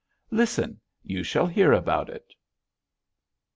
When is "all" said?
1.73-1.77